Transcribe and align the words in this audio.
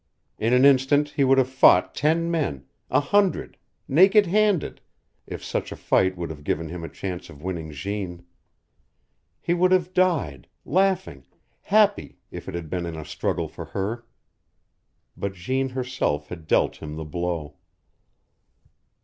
In 0.39 0.51
an 0.53 0.65
instant 0.65 1.09
he 1.09 1.23
would 1.23 1.37
have 1.37 1.47
fought 1.47 1.93
ten 1.93 2.31
men 2.31 2.65
a 2.89 2.99
hundred, 2.99 3.55
naked 3.87 4.25
handed, 4.25 4.81
if 5.27 5.43
such 5.43 5.71
a 5.71 5.75
fight 5.75 6.17
would 6.17 6.31
have 6.31 6.43
given 6.43 6.69
him 6.69 6.83
a 6.83 6.89
chance 6.89 7.29
of 7.29 7.43
winning 7.43 7.69
Jeanne; 7.69 8.23
he 9.39 9.53
would 9.53 9.71
have 9.71 9.93
died, 9.93 10.47
laughing, 10.65 11.27
happy, 11.61 12.17
if 12.31 12.49
it 12.49 12.55
had 12.55 12.67
been 12.67 12.87
in 12.87 12.95
a 12.97 13.05
struggle 13.05 13.47
for 13.47 13.65
her. 13.65 14.03
But 15.15 15.33
Jeanne 15.35 15.69
herself 15.69 16.29
had 16.29 16.47
dealt 16.47 16.77
him 16.77 16.95
the 16.95 17.05
blow. 17.05 17.57